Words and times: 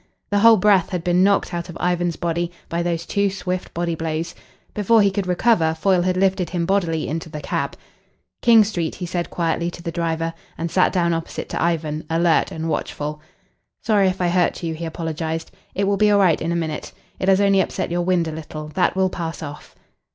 The 0.31 0.39
whole 0.39 0.57
breath 0.57 0.89
had 0.89 1.03
been 1.03 1.23
knocked 1.23 1.53
out 1.53 1.69
of 1.69 1.77
Ivan's 1.79 2.15
body 2.15 2.51
by 2.69 2.81
those 2.81 3.05
two 3.05 3.29
swift 3.29 3.71
body 3.75 3.93
blows. 3.93 4.33
Before 4.73 4.99
he 5.03 5.11
could 5.11 5.27
recover, 5.27 5.75
Foyle 5.75 6.01
had 6.01 6.17
lifted 6.17 6.49
him 6.49 6.65
bodily 6.65 7.07
into 7.07 7.29
the 7.29 7.39
cab. 7.39 7.77
"King 8.41 8.63
Street," 8.63 8.95
he 8.95 9.05
said 9.05 9.29
quietly 9.29 9.69
to 9.69 9.83
the 9.83 9.91
driver, 9.91 10.33
and 10.57 10.71
sat 10.71 10.91
down 10.91 11.13
opposite 11.13 11.49
to 11.49 11.61
Ivan, 11.61 12.03
alert 12.09 12.49
and 12.51 12.67
watchful. 12.67 13.21
"Sorry 13.83 14.07
if 14.07 14.19
I 14.21 14.29
hurt 14.29 14.63
you," 14.63 14.73
he 14.73 14.85
apologised. 14.85 15.51
"It 15.75 15.83
will 15.83 15.97
be 15.97 16.09
all 16.09 16.17
right 16.17 16.41
in 16.41 16.51
a 16.51 16.55
minute. 16.55 16.91
It 17.19 17.27
has 17.27 17.39
only 17.39 17.61
upset 17.61 17.91
your 17.91 18.01
wind 18.01 18.27
a 18.27 18.31
little. 18.31 18.69
That 18.69 18.95
will 18.95 19.11
pass 19.11 19.43
off." 19.43 19.75